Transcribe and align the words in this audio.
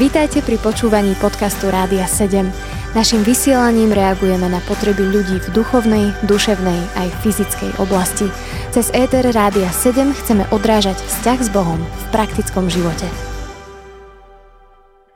Vítajte 0.00 0.42
pri 0.42 0.58
počúvaní 0.58 1.14
podcastu 1.20 1.70
Rádia 1.70 2.02
7. 2.08 2.48
Naším 2.96 3.22
vysielaním 3.22 3.94
reagujeme 3.94 4.50
na 4.50 4.58
potreby 4.66 5.06
ľudí 5.06 5.38
v 5.38 5.48
duchovnej, 5.54 6.10
duševnej 6.26 6.80
aj 6.98 7.08
fyzickej 7.22 7.78
oblasti. 7.78 8.26
Cez 8.74 8.90
ETR 8.90 9.30
Rádia 9.30 9.70
7 9.70 10.10
chceme 10.10 10.42
odrážať 10.50 10.98
vzťah 10.98 11.38
s 11.38 11.48
Bohom 11.54 11.78
v 11.78 12.04
praktickom 12.10 12.66
živote. 12.66 13.06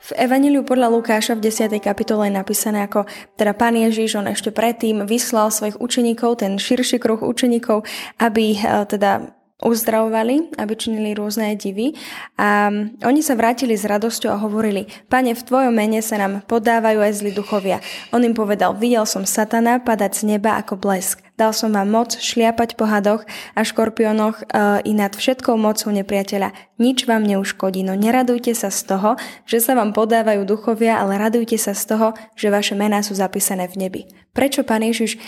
V 0.04 0.10
Evangeliu 0.20 0.62
podľa 0.62 0.92
Lukáša 0.92 1.32
v 1.34 1.48
10. 1.48 1.80
kapitole 1.80 2.28
je 2.28 2.36
napísané, 2.36 2.84
ako 2.84 3.08
teda 3.40 3.56
pán 3.56 3.74
Ježiš, 3.74 4.20
on 4.20 4.28
ešte 4.28 4.52
predtým 4.52 5.08
vyslal 5.08 5.48
svojich 5.48 5.80
učeníkov, 5.80 6.44
ten 6.44 6.60
širší 6.60 7.00
kruh 7.00 7.24
učeníkov, 7.24 7.82
aby 8.20 8.52
eh, 8.52 8.84
teda 8.84 9.32
uzdravovali, 9.64 10.54
aby 10.60 10.72
činili 10.76 11.16
rôzne 11.16 11.56
divy 11.56 11.96
a 12.36 12.68
oni 13.00 13.20
sa 13.24 13.32
vrátili 13.34 13.74
s 13.74 13.88
radosťou 13.88 14.30
a 14.30 14.42
hovorili, 14.44 14.86
pane, 15.08 15.32
v 15.32 15.42
tvojom 15.42 15.72
mene 15.72 16.04
sa 16.04 16.20
nám 16.20 16.44
podávajú 16.44 17.00
aj 17.00 17.12
zlí 17.24 17.32
duchovia. 17.32 17.80
On 18.12 18.20
im 18.20 18.36
povedal, 18.36 18.76
videl 18.76 19.08
som 19.08 19.24
satana 19.24 19.80
padať 19.80 20.20
z 20.20 20.36
neba 20.36 20.60
ako 20.60 20.76
blesk. 20.76 21.24
Dal 21.34 21.50
som 21.50 21.74
vám 21.74 21.90
moc 21.90 22.14
šliapať 22.14 22.78
po 22.78 22.86
hadoch 22.86 23.26
a 23.58 23.66
škorpiónoch 23.66 24.38
e, 24.38 24.44
i 24.86 24.94
nad 24.94 25.10
všetkou 25.10 25.58
mocou 25.58 25.90
nepriateľa. 25.90 26.54
Nič 26.78 27.10
vám 27.10 27.26
neuškodí, 27.26 27.82
no 27.82 27.98
neradujte 27.98 28.54
sa 28.54 28.70
z 28.70 28.86
toho, 28.86 29.18
že 29.42 29.58
sa 29.58 29.74
vám 29.74 29.90
podávajú 29.90 30.46
duchovia, 30.46 31.02
ale 31.02 31.18
radujte 31.18 31.58
sa 31.58 31.74
z 31.74 31.90
toho, 31.90 32.14
že 32.38 32.54
vaše 32.54 32.78
mená 32.78 33.02
sú 33.02 33.18
zapísané 33.18 33.66
v 33.66 33.82
nebi. 33.82 34.00
Prečo 34.30 34.62
pán 34.62 34.86
Ježiš 34.86 35.18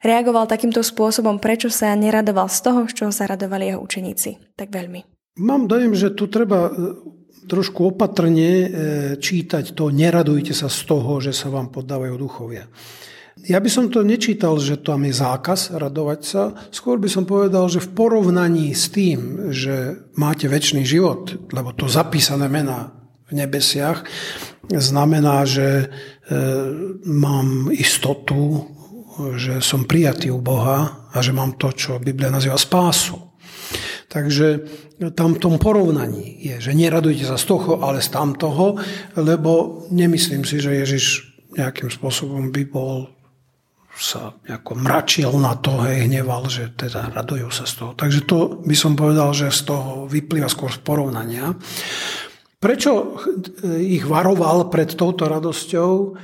reagoval 0.00 0.48
takýmto 0.48 0.80
spôsobom, 0.80 1.38
prečo 1.38 1.68
sa 1.68 1.92
neradoval 1.96 2.48
z 2.48 2.58
toho, 2.64 2.80
z 2.88 2.92
čoho 2.96 3.12
sa 3.12 3.28
radovali 3.28 3.72
jeho 3.72 3.80
učeníci 3.80 4.56
tak 4.56 4.72
veľmi. 4.72 5.04
Mám 5.40 5.70
dojem, 5.70 5.94
že 5.94 6.12
tu 6.12 6.26
treba 6.26 6.68
e, 6.68 6.72
trošku 7.46 7.94
opatrne 7.96 8.50
e, 8.50 8.68
čítať 9.16 9.72
to 9.72 9.88
neradujte 9.88 10.52
sa 10.52 10.68
z 10.68 10.80
toho, 10.84 11.22
že 11.22 11.32
sa 11.32 11.48
vám 11.48 11.70
podávajú 11.72 12.14
duchovia. 12.18 12.66
Ja 13.48 13.56
by 13.56 13.70
som 13.72 13.88
to 13.88 14.04
nečítal, 14.04 14.60
že 14.60 14.76
tam 14.76 15.06
je 15.08 15.16
zákaz 15.16 15.72
radovať 15.72 16.20
sa. 16.20 16.42
Skôr 16.68 17.00
by 17.00 17.08
som 17.08 17.24
povedal, 17.24 17.72
že 17.72 17.80
v 17.80 17.96
porovnaní 17.96 18.76
s 18.76 18.92
tým, 18.92 19.48
že 19.48 19.96
máte 20.20 20.44
väčší 20.44 20.84
život, 20.84 21.48
lebo 21.48 21.72
to 21.72 21.88
zapísané 21.88 22.52
mená 22.52 22.92
v 23.30 23.40
nebesiach, 23.40 24.04
znamená, 24.68 25.48
že 25.48 25.66
e, 25.66 25.86
mám 27.06 27.72
istotu, 27.72 28.66
že 29.36 29.58
som 29.64 29.88
prijatý 29.88 30.30
u 30.30 30.38
Boha 30.38 31.08
a 31.10 31.16
že 31.20 31.34
mám 31.34 31.58
to, 31.58 31.74
čo 31.74 32.02
Biblia 32.02 32.30
nazýva 32.30 32.56
spásu. 32.56 33.30
Takže 34.10 34.46
tam 35.14 35.38
v 35.38 35.42
tom 35.42 35.54
porovnaní 35.62 36.42
je, 36.42 36.58
že 36.58 36.74
neradujte 36.74 37.22
sa 37.22 37.38
z 37.38 37.46
toho, 37.46 37.78
ale 37.78 38.02
z 38.02 38.10
tamtoho, 38.10 38.74
lebo 39.14 39.86
nemyslím 39.94 40.42
si, 40.42 40.58
že 40.58 40.74
Ježiš 40.74 41.04
nejakým 41.54 41.90
spôsobom 41.90 42.50
by 42.50 42.62
bol 42.66 43.06
sa 44.00 44.32
ako 44.48 44.80
mračil 44.80 45.30
na 45.36 45.54
to, 45.60 45.76
hej, 45.84 46.08
hneval, 46.08 46.48
že 46.48 46.72
teda 46.72 47.12
radujú 47.12 47.52
sa 47.52 47.68
z 47.68 47.84
toho. 47.84 47.92
Takže 47.92 48.20
to 48.24 48.64
by 48.64 48.72
som 48.72 48.96
povedal, 48.96 49.34
že 49.36 49.52
z 49.52 49.68
toho 49.68 50.08
vyplýva 50.08 50.48
skôr 50.48 50.72
z 50.72 50.80
porovnania. 50.80 51.52
Prečo 52.60 53.20
ich 53.76 54.04
varoval 54.04 54.72
pred 54.72 54.96
touto 54.96 55.28
radosťou? 55.28 56.16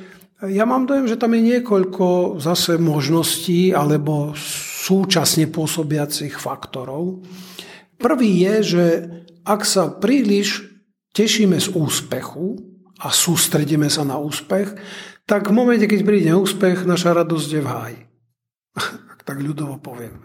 Ja 0.44 0.68
mám 0.68 0.84
dojem, 0.84 1.08
že 1.08 1.16
tam 1.16 1.32
je 1.32 1.40
niekoľko 1.40 2.36
zase 2.44 2.76
možností 2.76 3.72
alebo 3.72 4.36
súčasne 4.84 5.48
pôsobiacich 5.48 6.36
faktorov. 6.36 7.24
Prvý 7.96 8.44
je, 8.44 8.54
že 8.60 8.84
ak 9.48 9.64
sa 9.64 9.88
príliš 9.88 10.60
tešíme 11.16 11.56
z 11.56 11.72
úspechu 11.72 12.60
a 13.00 13.08
sústredíme 13.08 13.88
sa 13.88 14.04
na 14.04 14.20
úspech, 14.20 14.76
tak 15.24 15.48
v 15.48 15.56
momente, 15.56 15.88
keď 15.88 16.00
príde 16.04 16.36
úspech, 16.36 16.84
naša 16.84 17.16
radosť 17.16 17.48
je 17.56 17.62
v 17.64 17.68
háji. 17.72 18.00
Ak 19.16 19.24
tak 19.24 19.40
ľudovo 19.40 19.80
poviem. 19.80 20.20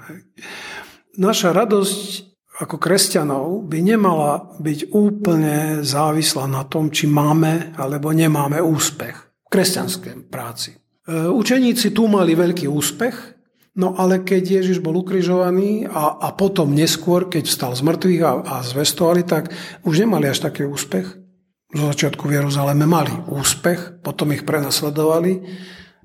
Naša 1.17 1.55
radosť 1.55 2.29
ako 2.61 2.77
kresťanov 2.77 3.65
by 3.65 3.79
nemala 3.81 4.53
byť 4.59 4.93
úplne 4.93 5.81
závislá 5.81 6.45
na 6.45 6.61
tom, 6.67 6.93
či 6.93 7.09
máme 7.09 7.73
alebo 7.79 8.13
nemáme 8.13 8.61
úspech 8.61 9.30
kresťanskej 9.51 10.31
práci. 10.31 10.71
E, 10.73 11.27
učeníci 11.27 11.91
tu 11.91 12.07
mali 12.07 12.33
veľký 12.33 12.71
úspech, 12.71 13.15
no 13.75 13.93
ale 13.99 14.23
keď 14.23 14.63
Ježiš 14.63 14.79
bol 14.79 14.95
ukrižovaný 15.03 15.91
a, 15.91 16.15
a 16.17 16.31
potom 16.31 16.71
neskôr, 16.71 17.27
keď 17.27 17.51
vstal 17.51 17.75
z 17.75 17.83
mŕtvych 17.83 18.21
a, 18.23 18.31
a 18.47 18.55
zvestovali, 18.63 19.27
tak 19.27 19.51
už 19.83 20.07
nemali 20.07 20.31
až 20.31 20.47
taký 20.47 20.63
úspech. 20.63 21.19
Zo 21.71 21.85
začiatku 21.91 22.27
v 22.27 22.35
Jeruzaleme 22.39 22.87
mali 22.87 23.11
úspech, 23.27 24.03
potom 24.03 24.31
ich 24.31 24.47
prenasledovali. 24.47 25.43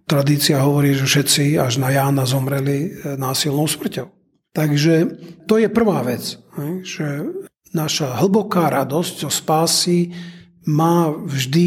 Tradícia 0.06 0.62
hovorí, 0.62 0.94
že 0.94 1.06
všetci 1.06 1.58
až 1.58 1.82
na 1.82 1.90
Jána 1.94 2.26
zomreli 2.26 2.90
e, 2.90 3.14
násilnou 3.14 3.70
smrťou. 3.70 4.10
Takže 4.56 4.94
to 5.44 5.60
je 5.60 5.68
prvá 5.68 6.00
vec, 6.00 6.40
že 6.80 7.28
naša 7.76 8.16
hlboká 8.24 8.72
radosť 8.72 9.28
o 9.28 9.30
spásy 9.30 10.16
má 10.66 11.14
vždy 11.14 11.66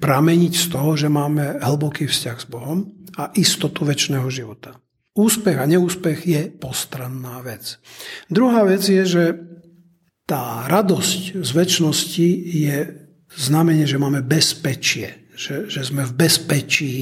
prameniť 0.00 0.54
z 0.56 0.66
toho, 0.72 0.96
že 0.96 1.12
máme 1.12 1.60
hlboký 1.60 2.08
vzťah 2.08 2.38
s 2.40 2.46
Bohom 2.48 2.88
a 3.20 3.28
istotu 3.36 3.84
väčšného 3.84 4.28
života. 4.32 4.80
Úspech 5.12 5.58
a 5.60 5.68
neúspech 5.68 6.24
je 6.24 6.48
postranná 6.48 7.44
vec. 7.44 7.76
Druhá 8.32 8.64
vec 8.64 8.80
je, 8.86 9.04
že 9.04 9.24
tá 10.24 10.70
radosť 10.70 11.42
z 11.42 11.50
väčšnosti 11.50 12.28
je 12.48 12.76
znamenie, 13.34 13.84
že 13.84 13.98
máme 13.98 14.22
bezpečie, 14.22 15.28
že, 15.34 15.66
že 15.66 15.82
sme 15.82 16.06
v 16.06 16.16
bezpečí 16.16 16.96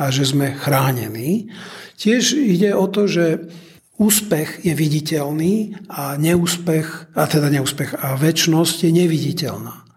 a 0.00 0.08
že 0.08 0.24
sme 0.24 0.56
chránení. 0.56 1.52
Tiež 2.00 2.34
ide 2.34 2.72
o 2.72 2.88
to, 2.88 3.04
že 3.04 3.52
úspech 4.00 4.64
je 4.64 4.72
viditeľný 4.72 5.76
a 5.92 6.16
neúspech, 6.16 7.12
a 7.14 7.24
teda 7.28 7.52
neúspech 7.52 8.00
a 8.00 8.16
väčšnosť 8.16 8.88
je 8.88 8.90
neviditeľná. 8.90 9.91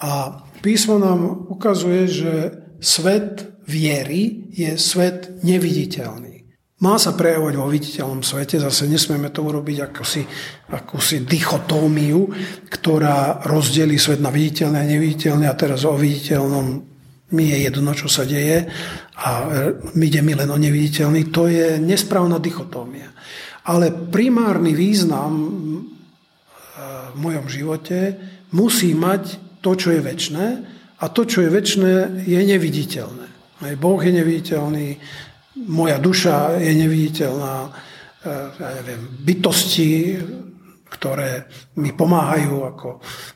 A 0.00 0.42
písmo 0.60 0.98
nám 0.98 1.48
ukazuje, 1.48 2.08
že 2.08 2.32
svet 2.80 3.54
viery 3.64 4.48
je 4.52 4.76
svet 4.76 5.40
neviditeľný. 5.40 6.44
Má 6.84 7.00
sa 7.00 7.16
prejavovať 7.16 7.54
vo 7.56 7.70
viditeľnom 7.72 8.20
svete, 8.20 8.60
zase 8.60 8.84
nesmieme 8.84 9.32
to 9.32 9.40
urobiť 9.40 9.88
akúsi, 9.88 10.20
akúsi 10.68 11.24
dichotómiu, 11.24 12.28
ktorá 12.68 13.40
rozdelí 13.48 13.96
svet 13.96 14.20
na 14.20 14.28
viditeľné 14.28 14.84
a 14.84 14.90
neviditeľné 14.92 15.48
a 15.48 15.56
teraz 15.56 15.86
o 15.88 15.96
viditeľnom 15.96 16.66
mi 17.32 17.44
je 17.50 17.58
jedno, 17.66 17.90
čo 17.96 18.10
sa 18.10 18.28
deje 18.28 18.68
a 19.16 19.30
my 19.96 20.04
ide 20.04 20.20
mi 20.20 20.36
len 20.36 20.50
o 20.50 20.58
neviditeľný. 20.58 21.32
To 21.32 21.48
je 21.48 21.80
nesprávna 21.80 22.36
dichotómia. 22.36 23.14
Ale 23.64 23.88
primárny 23.88 24.76
význam 24.76 25.32
e, 25.32 25.48
v 27.14 27.16
mojom 27.16 27.46
živote 27.48 27.98
musí 28.52 28.92
mať 28.92 29.40
to, 29.64 29.72
čo 29.72 29.96
je 29.96 30.04
väčné 30.04 30.46
a 31.00 31.04
to, 31.08 31.24
čo 31.24 31.40
je 31.40 31.48
väčné, 31.48 32.22
je 32.28 32.36
neviditeľné. 32.36 33.26
Aj 33.64 33.74
Boh 33.80 33.96
je 33.96 34.12
neviditeľný, 34.12 35.00
moja 35.64 35.96
duša 35.96 36.60
je 36.60 36.72
neviditeľná, 36.76 37.54
e, 37.64 37.70
ja 38.60 38.70
neviem, 38.84 39.02
bytosti, 39.24 40.20
ktoré 40.94 41.50
mi 41.80 41.90
pomáhajú, 41.90 42.54
ako, 42.70 42.88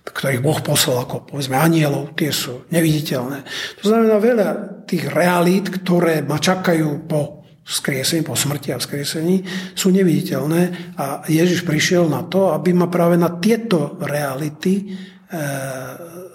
ktorých 0.04 0.44
Boh 0.44 0.60
poslal 0.62 1.02
ako 1.02 1.26
povedzme 1.26 1.58
anielov, 1.58 2.14
tie 2.14 2.30
sú 2.30 2.68
neviditeľné. 2.70 3.42
To 3.82 3.84
znamená 3.88 4.20
veľa 4.22 4.48
tých 4.86 5.10
realít, 5.10 5.72
ktoré 5.72 6.22
ma 6.22 6.38
čakajú 6.38 7.08
po 7.10 7.42
skriesení, 7.68 8.24
po 8.24 8.38
smrti 8.38 8.72
a 8.72 8.80
vzkriesení, 8.80 9.44
sú 9.76 9.92
neviditeľné 9.92 10.94
a 10.96 11.26
Ježiš 11.28 11.68
prišiel 11.68 12.08
na 12.08 12.24
to, 12.24 12.54
aby 12.56 12.72
ma 12.72 12.88
práve 12.88 13.20
na 13.20 13.36
tieto 13.36 14.00
reality 14.00 14.96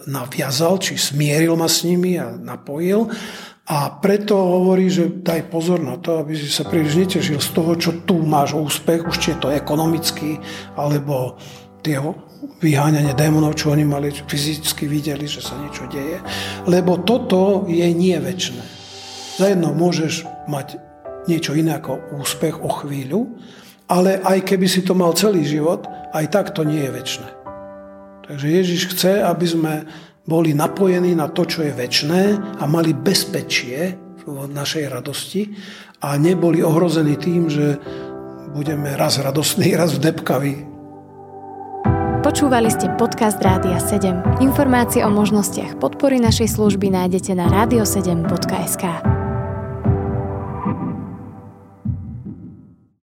naviazal, 0.06 0.78
či 0.78 1.00
smieril 1.00 1.58
ma 1.58 1.66
s 1.66 1.82
nimi 1.82 2.18
a 2.22 2.34
napojil. 2.34 3.10
A 3.64 3.96
preto 3.96 4.36
hovorí, 4.36 4.92
že 4.92 5.24
daj 5.24 5.48
pozor 5.48 5.80
na 5.80 5.96
to, 5.96 6.20
aby 6.20 6.36
si 6.36 6.52
sa 6.52 6.68
príliš 6.68 7.00
netešil 7.00 7.40
z 7.40 7.50
toho, 7.56 7.80
čo 7.80 8.04
tu 8.04 8.20
máš 8.20 8.60
úspech, 8.60 9.08
už 9.08 9.16
či 9.16 9.28
je 9.34 9.40
to 9.40 9.50
ekonomický, 9.56 10.36
alebo 10.76 11.40
tie 11.80 11.96
vyháňanie 12.60 13.16
démonov, 13.16 13.56
čo 13.56 13.72
oni 13.72 13.88
mali, 13.88 14.12
fyzicky 14.12 14.84
videli, 14.84 15.32
že 15.32 15.40
sa 15.40 15.56
niečo 15.56 15.88
deje. 15.88 16.20
Lebo 16.68 17.00
toto 17.08 17.64
je 17.72 17.88
nie 17.96 18.20
väčšie. 18.20 18.60
Zajedno 19.40 19.72
môžeš 19.72 20.28
mať 20.52 20.80
niečo 21.32 21.56
iné 21.56 21.80
ako 21.80 22.20
úspech 22.20 22.60
o 22.60 22.70
chvíľu, 22.84 23.32
ale 23.88 24.20
aj 24.20 24.44
keby 24.44 24.68
si 24.68 24.84
to 24.84 24.92
mal 24.92 25.16
celý 25.16 25.48
život, 25.48 25.88
aj 26.12 26.26
tak 26.32 26.52
to 26.52 26.68
nie 26.68 26.84
je 26.84 26.92
väčšie. 26.92 27.43
Takže 28.24 28.48
Ježiš 28.48 28.82
chce, 28.96 29.20
aby 29.20 29.46
sme 29.48 29.74
boli 30.24 30.56
napojení 30.56 31.12
na 31.16 31.28
to, 31.28 31.44
čo 31.44 31.68
je 31.68 31.76
väčné 31.76 32.40
a 32.60 32.64
mali 32.64 32.96
bezpečie 32.96 34.00
v 34.24 34.48
našej 34.48 34.88
radosti 34.88 35.52
a 36.00 36.16
neboli 36.16 36.64
ohrození 36.64 37.20
tým, 37.20 37.52
že 37.52 37.76
budeme 38.56 38.96
raz 38.96 39.20
radostní, 39.20 39.76
raz 39.76 40.00
vdepkaví 40.00 40.74
Počúvali 42.24 42.72
ste 42.72 42.88
podcast 42.96 43.36
Rádia 43.44 43.84
7. 43.84 44.40
Informácie 44.40 45.04
o 45.04 45.12
možnostiach 45.12 45.76
podpory 45.76 46.24
našej 46.24 46.56
služby 46.56 46.88
nájdete 46.88 47.36
na 47.36 47.52
radio7.sk. 47.52 49.13